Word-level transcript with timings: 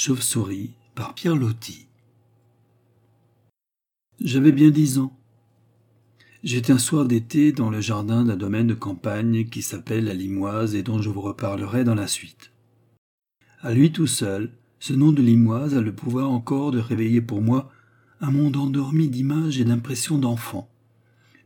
Chauve-souris 0.00 0.74
par 0.94 1.12
Pierre 1.12 1.34
Loti. 1.34 1.88
J'avais 4.20 4.52
bien 4.52 4.70
dix 4.70 5.00
ans. 5.00 5.12
J'étais 6.44 6.72
un 6.72 6.78
soir 6.78 7.04
d'été 7.04 7.50
dans 7.50 7.68
le 7.68 7.80
jardin 7.80 8.24
d'un 8.24 8.36
domaine 8.36 8.68
de 8.68 8.74
campagne 8.74 9.46
qui 9.46 9.60
s'appelle 9.60 10.04
la 10.04 10.14
Limoise 10.14 10.76
et 10.76 10.84
dont 10.84 11.02
je 11.02 11.10
vous 11.10 11.20
reparlerai 11.20 11.82
dans 11.82 11.96
la 11.96 12.06
suite. 12.06 12.52
À 13.60 13.74
lui 13.74 13.90
tout 13.90 14.06
seul, 14.06 14.52
ce 14.78 14.92
nom 14.92 15.10
de 15.10 15.20
Limoise 15.20 15.74
a 15.74 15.80
le 15.80 15.92
pouvoir 15.92 16.30
encore 16.30 16.70
de 16.70 16.78
réveiller 16.78 17.20
pour 17.20 17.42
moi 17.42 17.68
un 18.20 18.30
monde 18.30 18.56
endormi 18.56 19.08
d'images 19.08 19.60
et 19.60 19.64
d'impressions 19.64 20.18
d'enfants. 20.18 20.70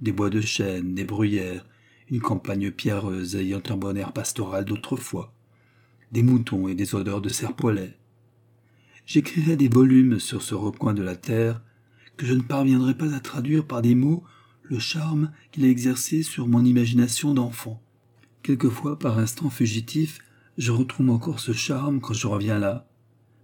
Des 0.02 0.12
bois 0.12 0.28
de 0.28 0.42
chêne, 0.42 0.94
des 0.94 1.04
bruyères, 1.04 1.64
une 2.10 2.20
campagne 2.20 2.70
pierreuse 2.70 3.34
ayant 3.34 3.62
un 3.70 3.76
bon 3.78 3.96
air 3.96 4.12
pastoral 4.12 4.66
d'autrefois, 4.66 5.32
des 6.12 6.22
moutons 6.22 6.68
et 6.68 6.74
des 6.74 6.94
odeurs 6.94 7.22
de 7.22 7.30
serpolet. 7.30 7.96
J'écrirai 9.06 9.56
des 9.56 9.68
volumes 9.68 10.20
sur 10.20 10.42
ce 10.42 10.54
recoin 10.54 10.94
de 10.94 11.02
la 11.02 11.16
terre 11.16 11.62
que 12.16 12.26
je 12.26 12.34
ne 12.34 12.42
parviendrai 12.42 12.96
pas 12.96 13.12
à 13.14 13.20
traduire 13.20 13.66
par 13.66 13.82
des 13.82 13.94
mots 13.94 14.22
le 14.62 14.78
charme 14.78 15.32
qu'il 15.50 15.64
a 15.64 15.68
exercé 15.68 16.22
sur 16.22 16.46
mon 16.46 16.64
imagination 16.64 17.34
d'enfant. 17.34 17.82
Quelquefois, 18.42 18.98
par 18.98 19.18
instants 19.18 19.50
fugitifs, 19.50 20.18
je 20.58 20.72
retrouve 20.72 21.10
encore 21.10 21.40
ce 21.40 21.52
charme 21.52 22.00
quand 22.00 22.14
je 22.14 22.26
reviens 22.26 22.58
là, 22.58 22.88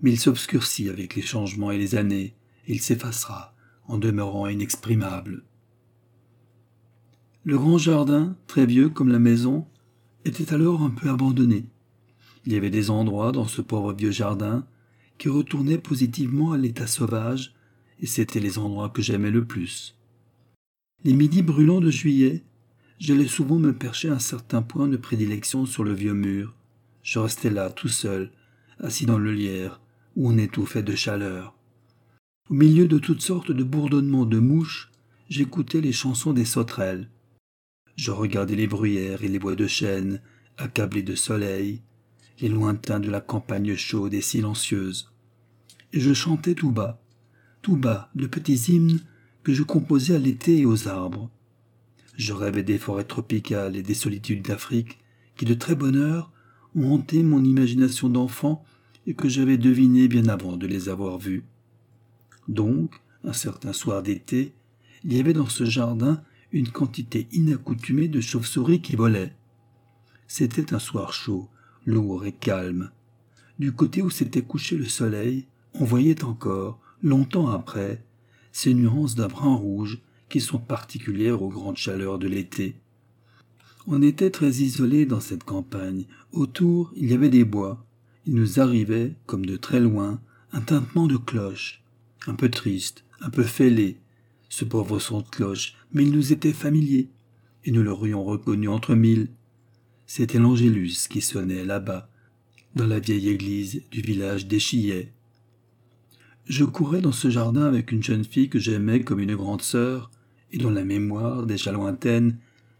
mais 0.00 0.12
il 0.12 0.18
s'obscurcit 0.18 0.88
avec 0.88 1.14
les 1.14 1.22
changements 1.22 1.70
et 1.70 1.78
les 1.78 1.94
années, 1.94 2.34
et 2.66 2.74
il 2.74 2.80
s'effacera 2.80 3.54
en 3.86 3.98
demeurant 3.98 4.46
inexprimable. 4.46 5.44
Le 7.44 7.58
grand 7.58 7.78
jardin, 7.78 8.36
très 8.46 8.66
vieux 8.66 8.90
comme 8.90 9.08
la 9.08 9.18
maison, 9.18 9.66
était 10.24 10.52
alors 10.52 10.82
un 10.82 10.90
peu 10.90 11.08
abandonné. 11.08 11.66
Il 12.44 12.52
y 12.52 12.56
avait 12.56 12.70
des 12.70 12.90
endroits 12.90 13.32
dans 13.32 13.46
ce 13.46 13.62
pauvre 13.62 13.92
vieux 13.92 14.10
jardin 14.10 14.66
qui 15.18 15.28
retournaient 15.28 15.78
positivement 15.78 16.52
à 16.52 16.58
l'état 16.58 16.86
sauvage, 16.86 17.54
et 18.00 18.06
c'étaient 18.06 18.40
les 18.40 18.58
endroits 18.58 18.90
que 18.90 19.02
j'aimais 19.02 19.30
le 19.30 19.44
plus. 19.44 19.96
Les 21.04 21.12
midis 21.12 21.42
brûlants 21.42 21.80
de 21.80 21.90
juillet, 21.90 22.44
j'allais 22.98 23.28
souvent 23.28 23.58
me 23.58 23.72
percher 23.72 24.08
à 24.08 24.14
un 24.14 24.18
certain 24.18 24.62
point 24.62 24.88
de 24.88 24.96
prédilection 24.96 25.66
sur 25.66 25.84
le 25.84 25.92
vieux 25.92 26.14
mur. 26.14 26.54
Je 27.02 27.18
restais 27.18 27.50
là, 27.50 27.70
tout 27.70 27.88
seul, 27.88 28.30
assis 28.80 29.06
dans 29.06 29.18
le 29.18 29.32
lierre, 29.32 29.80
où 30.16 30.28
on 30.28 30.38
étouffait 30.38 30.82
de 30.82 30.94
chaleur. 30.94 31.54
Au 32.50 32.54
milieu 32.54 32.88
de 32.88 32.98
toutes 32.98 33.20
sortes 33.20 33.52
de 33.52 33.62
bourdonnements 33.62 34.26
de 34.26 34.38
mouches, 34.38 34.90
j'écoutais 35.28 35.80
les 35.80 35.92
chansons 35.92 36.32
des 36.32 36.44
sauterelles. 36.44 37.08
Je 37.96 38.10
regardais 38.10 38.56
les 38.56 38.66
bruyères 38.66 39.22
et 39.22 39.28
les 39.28 39.38
bois 39.38 39.56
de 39.56 39.66
chêne, 39.66 40.20
accablés 40.56 41.02
de 41.02 41.14
soleil, 41.14 41.82
les 42.40 42.48
lointains 42.48 43.00
de 43.00 43.10
la 43.10 43.20
campagne 43.20 43.74
chaude 43.76 44.14
et 44.14 44.20
silencieuse. 44.20 45.10
Et 45.92 46.00
je 46.00 46.12
chantais 46.12 46.54
tout 46.54 46.70
bas, 46.70 47.00
tout 47.62 47.76
bas, 47.76 48.10
de 48.14 48.26
petits 48.26 48.72
hymnes 48.72 49.00
que 49.42 49.52
je 49.52 49.62
composais 49.62 50.14
à 50.14 50.18
l'été 50.18 50.58
et 50.58 50.66
aux 50.66 50.88
arbres. 50.88 51.30
Je 52.14 52.32
rêvais 52.32 52.62
des 52.62 52.78
forêts 52.78 53.04
tropicales 53.04 53.76
et 53.76 53.82
des 53.82 53.94
solitudes 53.94 54.42
d'Afrique 54.42 54.98
qui, 55.36 55.44
de 55.44 55.54
très 55.54 55.74
bonne 55.74 55.96
heure, 55.96 56.32
ont 56.74 56.92
hanté 56.92 57.22
mon 57.22 57.42
imagination 57.42 58.08
d'enfant 58.08 58.64
et 59.06 59.14
que 59.14 59.28
j'avais 59.28 59.56
deviné 59.56 60.08
bien 60.08 60.28
avant 60.28 60.56
de 60.56 60.66
les 60.66 60.88
avoir 60.88 61.18
vues. 61.18 61.44
Donc, 62.46 63.00
un 63.24 63.32
certain 63.32 63.72
soir 63.72 64.02
d'été, 64.02 64.52
il 65.04 65.14
y 65.14 65.20
avait 65.20 65.32
dans 65.32 65.48
ce 65.48 65.64
jardin 65.64 66.22
une 66.52 66.68
quantité 66.68 67.28
inaccoutumée 67.32 68.08
de 68.08 68.20
chauves-souris 68.20 68.80
qui 68.80 68.96
volaient. 68.96 69.34
C'était 70.26 70.74
un 70.74 70.78
soir 70.78 71.12
chaud, 71.12 71.48
lourd 71.88 72.26
et 72.26 72.32
calme. 72.32 72.90
Du 73.58 73.72
côté 73.72 74.02
où 74.02 74.10
s'était 74.10 74.42
couché 74.42 74.76
le 74.76 74.84
soleil, 74.84 75.46
on 75.72 75.84
voyait 75.84 76.22
encore, 76.22 76.78
longtemps 77.02 77.48
après, 77.48 78.04
ces 78.52 78.74
nuances 78.74 79.14
d'un 79.14 79.28
brun 79.28 79.54
rouge 79.54 79.98
qui 80.28 80.40
sont 80.40 80.58
particulières 80.58 81.42
aux 81.42 81.48
grandes 81.48 81.78
chaleurs 81.78 82.18
de 82.18 82.28
l'été. 82.28 82.76
On 83.86 84.02
était 84.02 84.30
très 84.30 84.50
isolés 84.50 85.06
dans 85.06 85.20
cette 85.20 85.44
campagne. 85.44 86.04
Autour, 86.32 86.92
il 86.94 87.10
y 87.10 87.14
avait 87.14 87.30
des 87.30 87.44
bois. 87.44 87.86
Il 88.26 88.34
nous 88.34 88.60
arrivait, 88.60 89.14
comme 89.24 89.46
de 89.46 89.56
très 89.56 89.80
loin, 89.80 90.20
un 90.52 90.60
tintement 90.60 91.06
de 91.06 91.16
cloche, 91.16 91.82
un 92.26 92.34
peu 92.34 92.50
triste, 92.50 93.04
un 93.22 93.30
peu 93.30 93.44
fêlé, 93.44 93.96
ce 94.50 94.66
pauvre 94.66 94.98
son 94.98 95.22
de 95.22 95.28
cloche, 95.28 95.74
mais 95.94 96.02
il 96.02 96.12
nous 96.12 96.34
était 96.34 96.52
familier, 96.52 97.08
et 97.64 97.70
nous 97.70 97.82
l'aurions 97.82 98.24
reconnu 98.24 98.68
entre 98.68 98.94
mille. 98.94 99.28
C'était 100.10 100.38
l'Angélus 100.38 101.06
qui 101.06 101.20
sonnait 101.20 101.66
là-bas, 101.66 102.08
dans 102.74 102.86
la 102.86 102.98
vieille 102.98 103.28
église 103.28 103.82
du 103.90 104.00
village 104.00 104.46
d'Échillet. 104.46 105.12
Je 106.46 106.64
courais 106.64 107.02
dans 107.02 107.12
ce 107.12 107.28
jardin 107.28 107.66
avec 107.66 107.92
une 107.92 108.02
jeune 108.02 108.24
fille 108.24 108.48
que 108.48 108.58
j'aimais 108.58 109.04
comme 109.04 109.20
une 109.20 109.36
grande 109.36 109.60
sœur, 109.60 110.10
et 110.50 110.56
dont 110.56 110.70
la 110.70 110.82
mémoire, 110.82 111.44
déjà 111.44 111.72
lointaine, 111.72 112.38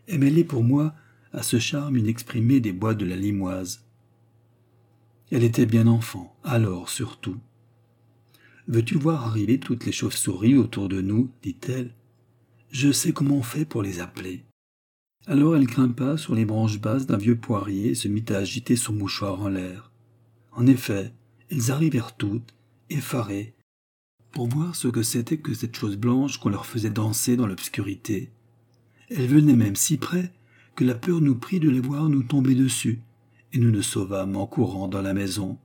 est 0.08 0.16
mêlée 0.16 0.42
pour 0.42 0.64
moi 0.64 0.94
à 1.34 1.42
ce 1.42 1.58
charme 1.58 1.98
inexprimé 1.98 2.60
des 2.60 2.72
bois 2.72 2.94
de 2.94 3.04
la 3.04 3.16
Limoise. 3.16 3.84
Elle 5.30 5.44
était 5.44 5.66
bien 5.66 5.86
enfant, 5.86 6.34
alors 6.44 6.88
surtout. 6.88 7.36
Veux-tu 8.68 8.94
voir 8.94 9.26
arriver 9.26 9.60
toutes 9.60 9.84
les 9.84 9.92
chauves-souris 9.92 10.56
autour 10.56 10.88
de 10.88 11.02
nous? 11.02 11.30
dit-elle. 11.42 11.92
Je 12.70 12.90
sais 12.90 13.12
comment 13.12 13.36
on 13.36 13.42
fait 13.42 13.66
pour 13.66 13.82
les 13.82 14.00
appeler. 14.00 14.47
Alors 15.30 15.56
elle 15.56 15.66
grimpa 15.66 16.16
sur 16.16 16.34
les 16.34 16.46
branches 16.46 16.80
basses 16.80 17.04
d'un 17.04 17.18
vieux 17.18 17.36
poirier 17.36 17.90
et 17.90 17.94
se 17.94 18.08
mit 18.08 18.24
à 18.30 18.38
agiter 18.38 18.76
son 18.76 18.94
mouchoir 18.94 19.42
en 19.42 19.48
l'air. 19.48 19.92
En 20.52 20.66
effet, 20.66 21.12
elles 21.50 21.70
arrivèrent 21.70 22.16
toutes, 22.16 22.54
effarées, 22.88 23.54
pour 24.32 24.48
voir 24.48 24.74
ce 24.74 24.88
que 24.88 25.02
c'était 25.02 25.36
que 25.36 25.52
cette 25.52 25.76
chose 25.76 25.98
blanche 25.98 26.38
qu'on 26.38 26.48
leur 26.48 26.64
faisait 26.64 26.88
danser 26.88 27.36
dans 27.36 27.46
l'obscurité. 27.46 28.32
Elles 29.10 29.26
venaient 29.26 29.54
même 29.54 29.76
si 29.76 29.98
près 29.98 30.32
que 30.74 30.84
la 30.84 30.94
peur 30.94 31.20
nous 31.20 31.34
prit 31.34 31.60
de 31.60 31.68
les 31.68 31.80
voir 31.80 32.08
nous 32.08 32.22
tomber 32.22 32.54
dessus, 32.54 33.02
et 33.52 33.58
nous 33.58 33.70
nous 33.70 33.82
sauvâmes 33.82 34.34
en 34.34 34.46
courant 34.46 34.88
dans 34.88 35.02
la 35.02 35.12
maison. 35.12 35.58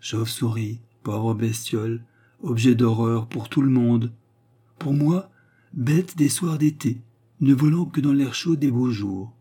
Chauve-souris, 0.00 0.80
pauvre 1.02 1.32
bestiole, 1.32 2.04
objet 2.42 2.74
d'horreur 2.74 3.26
pour 3.26 3.48
tout 3.48 3.62
le 3.62 3.70
monde. 3.70 4.12
Pour 4.78 4.92
moi, 4.92 5.30
bêtes 5.72 6.18
des 6.18 6.28
soirs 6.28 6.58
d'été, 6.58 7.00
ne 7.40 7.54
volant 7.54 7.84
que 7.84 8.00
dans 8.00 8.12
l'air 8.12 8.34
chaud 8.34 8.56
des 8.56 8.70
beaux 8.70 8.90
jours. 8.90 9.32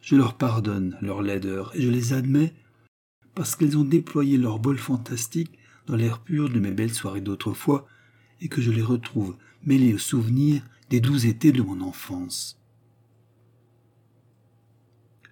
Je 0.00 0.16
leur 0.16 0.36
pardonne 0.36 0.96
leur 1.00 1.22
laideur 1.22 1.72
et 1.74 1.82
je 1.82 1.90
les 1.90 2.12
admets 2.12 2.54
parce 3.34 3.56
qu'elles 3.56 3.78
ont 3.78 3.84
déployé 3.84 4.36
leur 4.36 4.58
bol 4.58 4.78
fantastique 4.78 5.58
dans 5.86 5.96
l'air 5.96 6.20
pur 6.20 6.48
de 6.48 6.60
mes 6.60 6.70
belles 6.70 6.94
soirées 6.94 7.20
d'autrefois 7.20 7.86
et 8.40 8.48
que 8.48 8.60
je 8.60 8.70
les 8.70 8.82
retrouve 8.82 9.36
mêlées 9.64 9.94
aux 9.94 9.98
souvenirs 9.98 10.62
des 10.90 11.00
doux 11.00 11.26
étés 11.26 11.52
de 11.52 11.62
mon 11.62 11.80
enfance. 11.80 12.60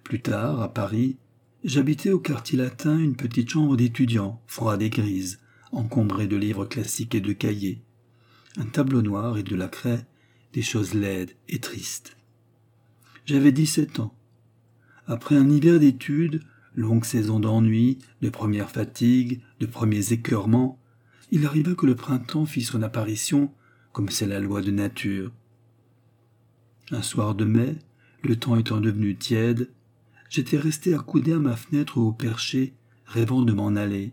Plus 0.03 0.21
tard, 0.21 0.61
à 0.61 0.73
Paris, 0.73 1.17
j'habitais 1.63 2.11
au 2.11 2.19
quartier 2.19 2.57
latin 2.57 2.97
une 2.97 3.15
petite 3.15 3.49
chambre 3.49 3.77
d'étudiant, 3.77 4.41
froide 4.47 4.81
et 4.81 4.89
grise, 4.89 5.39
encombré 5.71 6.27
de 6.27 6.35
livres 6.35 6.65
classiques 6.65 7.15
et 7.15 7.21
de 7.21 7.33
cahiers, 7.33 7.81
un 8.57 8.65
tableau 8.65 9.01
noir 9.01 9.37
et 9.37 9.43
de 9.43 9.55
la 9.55 9.67
craie, 9.67 10.05
des 10.53 10.61
choses 10.61 10.93
laides 10.93 11.31
et 11.47 11.59
tristes. 11.59 12.17
J'avais 13.25 13.51
dix-sept 13.51 13.99
ans. 13.99 14.13
Après 15.07 15.35
un 15.35 15.49
hiver 15.49 15.79
d'études, 15.79 16.41
longue 16.75 17.05
saison 17.05 17.39
d'ennui, 17.39 17.99
de 18.21 18.29
premières 18.29 18.71
fatigues, 18.71 19.41
de 19.59 19.65
premiers 19.65 20.13
écœurements, 20.13 20.79
il 21.31 21.45
arriva 21.45 21.75
que 21.75 21.85
le 21.85 21.95
printemps 21.95 22.45
fit 22.45 22.63
son 22.63 22.81
apparition, 22.81 23.51
comme 23.93 24.09
c'est 24.09 24.27
la 24.27 24.39
loi 24.39 24.61
de 24.61 24.71
nature. 24.71 25.31
Un 26.91 27.01
soir 27.01 27.35
de 27.35 27.45
mai, 27.45 27.77
le 28.23 28.35
temps 28.35 28.57
étant 28.57 28.81
devenu 28.81 29.15
tiède, 29.15 29.69
j'étais 30.29 30.57
resté 30.57 30.93
accoudé 30.93 31.33
à 31.33 31.39
ma 31.39 31.55
fenêtre 31.55 31.97
au 31.97 32.11
perché, 32.11 32.73
rêvant 33.05 33.41
de 33.41 33.53
m'en 33.53 33.75
aller. 33.75 34.11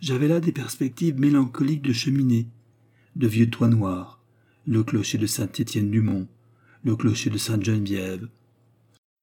J'avais 0.00 0.28
là 0.28 0.40
des 0.40 0.52
perspectives 0.52 1.18
mélancoliques 1.18 1.82
de 1.82 1.92
cheminée, 1.92 2.48
de 3.16 3.26
vieux 3.26 3.50
toits 3.50 3.68
noirs, 3.68 4.21
le 4.66 4.84
clocher 4.84 5.18
de 5.18 5.26
Saint-Étienne-du-Mont, 5.26 6.28
le 6.84 6.96
clocher 6.96 7.30
de 7.30 7.38
Sainte-Geneviève. 7.38 8.28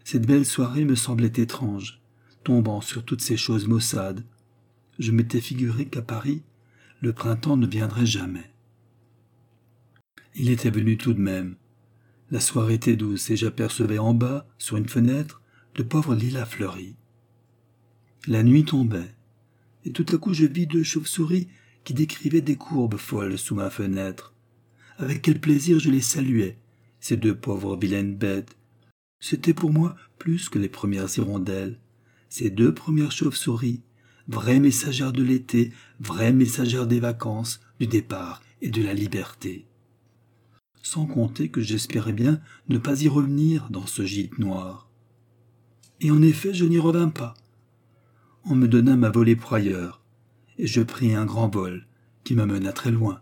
Cette 0.03 0.25
belle 0.25 0.45
soirée 0.45 0.85
me 0.85 0.95
semblait 0.95 1.31
étrange, 1.35 2.01
tombant 2.43 2.81
sur 2.81 3.05
toutes 3.05 3.21
ces 3.21 3.37
choses 3.37 3.67
maussades. 3.67 4.25
Je 4.97 5.11
m'étais 5.11 5.41
figuré 5.41 5.85
qu'à 5.85 6.01
Paris, 6.01 6.41
le 7.01 7.13
printemps 7.13 7.57
ne 7.57 7.67
viendrait 7.67 8.05
jamais. 8.05 8.51
Il 10.35 10.49
était 10.49 10.69
venu 10.69 10.97
tout 10.97 11.13
de 11.13 11.21
même. 11.21 11.55
La 12.31 12.39
soirée 12.39 12.75
était 12.75 12.95
douce 12.95 13.29
et 13.29 13.37
j'apercevais 13.37 13.99
en 13.99 14.13
bas, 14.13 14.47
sur 14.57 14.77
une 14.77 14.89
fenêtre, 14.89 15.41
de 15.75 15.83
pauvres 15.83 16.15
lilas 16.15 16.45
fleuris. 16.45 16.95
La 18.27 18.43
nuit 18.43 18.65
tombait 18.65 19.13
et 19.85 19.91
tout 19.91 20.05
à 20.13 20.17
coup 20.17 20.33
je 20.33 20.45
vis 20.45 20.67
deux 20.67 20.83
chauves-souris 20.83 21.47
qui 21.83 21.93
décrivaient 21.93 22.41
des 22.41 22.55
courbes 22.55 22.97
folles 22.97 23.37
sous 23.37 23.55
ma 23.55 23.69
fenêtre. 23.69 24.33
Avec 24.99 25.21
quel 25.21 25.39
plaisir 25.39 25.79
je 25.79 25.89
les 25.89 26.01
saluais, 26.01 26.57
ces 26.99 27.15
deux 27.15 27.33
pauvres 27.33 27.77
vilaines 27.77 28.17
bêtes. 28.17 28.57
C'était 29.21 29.53
pour 29.53 29.71
moi 29.71 29.95
plus 30.17 30.49
que 30.49 30.59
les 30.59 30.67
premières 30.67 31.17
hirondelles, 31.17 31.79
ces 32.27 32.49
deux 32.49 32.73
premières 32.73 33.13
chauves-souris, 33.13 33.81
vraie 34.27 34.59
messagère 34.59 35.13
de 35.13 35.23
l'été, 35.23 35.71
vraie 36.01 36.33
messagère 36.33 36.85
des 36.85 36.99
vacances, 36.99 37.61
du 37.79 37.87
départ 37.87 38.41
et 38.61 38.71
de 38.71 38.83
la 38.83 38.93
liberté. 38.93 39.65
Sans 40.83 41.05
compter 41.05 41.47
que 41.47 41.61
j'espérais 41.61 42.13
bien 42.13 42.41
ne 42.67 42.77
pas 42.77 43.01
y 43.01 43.07
revenir 43.07 43.69
dans 43.69 43.87
ce 43.87 44.05
gîte 44.05 44.37
noir. 44.37 44.89
Et 46.01 46.11
en 46.11 46.21
effet, 46.21 46.53
je 46.53 46.65
n'y 46.65 46.77
revins 46.77 47.09
pas. 47.09 47.35
On 48.43 48.55
me 48.55 48.67
donna 48.67 48.97
ma 48.97 49.09
volée 49.09 49.37
pour 49.37 49.53
ailleurs, 49.53 50.01
et 50.57 50.67
je 50.67 50.81
pris 50.81 51.15
un 51.15 51.25
grand 51.25 51.47
vol 51.47 51.87
qui 52.25 52.35
m'amena 52.35 52.73
très 52.73 52.91
loin. 52.91 53.21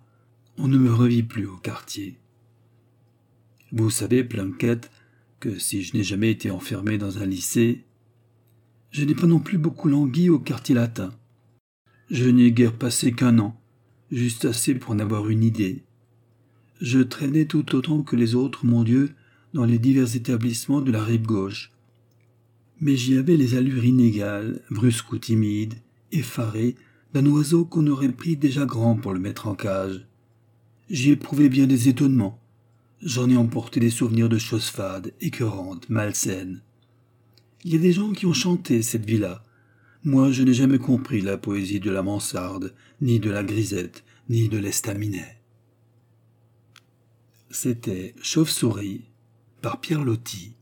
On 0.60 0.68
ne 0.68 0.78
me 0.80 0.92
revit 0.92 1.22
plus 1.22 1.46
au 1.46 1.58
quartier. 1.58 2.18
Vous 3.72 3.92
savez, 3.92 4.24
Plunkett, 4.24 4.90
que 5.40 5.60
si 5.60 5.84
je 5.84 5.96
n'ai 5.96 6.04
jamais 6.04 6.32
été 6.32 6.50
enfermé 6.50 6.98
dans 6.98 7.20
un 7.20 7.28
lycée, 7.28 7.86
je 8.90 9.06
n'ai 9.06 9.14
pas 9.14 9.28
non 9.28 9.40
plus 9.40 9.60
beaucoup 9.60 9.88
langui 9.88 10.30
au 10.30 10.40
quartier 10.40 10.74
latin. 10.74 11.12
Je 12.10 12.28
n'y 12.28 12.46
ai 12.46 12.52
guère 12.52 12.74
passé 12.74 13.12
qu'un 13.12 13.38
an, 13.38 13.60
juste 14.12 14.46
assez 14.46 14.74
pour 14.74 14.92
en 14.92 15.00
avoir 15.00 15.30
une 15.30 15.44
idée. 15.44 15.84
Je 16.82 17.00
traînais 17.00 17.46
tout 17.46 17.76
autant 17.76 18.02
que 18.02 18.16
les 18.16 18.34
autres, 18.34 18.66
mon 18.66 18.84
Dieu, 18.84 19.14
dans 19.54 19.66
les 19.66 19.78
divers 19.78 20.16
établissements 20.16 20.82
de 20.82 20.92
la 20.92 21.04
rive 21.04 21.26
gauche. 21.26 21.72
Mais 22.82 22.96
j'y 22.96 23.18
avais 23.18 23.38
les 23.38 23.54
allures 23.54 23.86
inégales, 23.86 24.62
brusques 24.72 25.12
ou 25.12 25.20
timides, 25.20 25.76
effarées, 26.12 26.76
d'un 27.14 27.26
oiseau 27.28 27.64
qu'on 27.66 27.86
aurait 27.88 28.12
pris 28.12 28.38
déjà 28.38 28.66
grand 28.66 28.96
pour 28.96 29.14
le 29.14 29.20
mettre 29.20 29.48
en 29.48 29.56
cage. 29.56 30.08
J'y 30.90 31.12
éprouvais 31.12 31.50
bien 31.50 31.68
des 31.68 31.90
étonnements. 31.90 32.40
J'en 33.02 33.30
ai 33.30 33.36
emporté 33.36 33.82
des 33.82 33.90
souvenirs 33.90 34.30
de 34.30 34.38
choses 34.38 34.70
fades, 34.70 35.14
écœurantes, 35.20 35.90
malsaines. 35.90 36.62
Il 37.66 37.74
y 37.74 37.76
a 37.76 37.80
des 37.80 37.92
gens 37.92 38.14
qui 38.14 38.26
ont 38.26 38.34
chanté 38.34 38.82
cette 38.82 39.06
vie-là. 39.06 39.44
Moi, 40.06 40.32
je 40.32 40.44
n'ai 40.44 40.54
jamais 40.54 40.80
compris 40.80 41.20
la 41.22 41.38
poésie 41.38 41.82
de 41.82 41.92
la 41.92 42.04
mansarde, 42.04 42.74
ni 43.02 43.20
de 43.20 43.30
la 43.30 43.44
grisette, 43.44 44.06
ni 44.30 44.48
de 44.48 44.58
l'estaminet. 44.58 45.42
C'était 47.50 48.16
Chauve-souris 48.22 49.02
par 49.62 49.82
Pierre 49.82 50.06
Loti. 50.06 50.54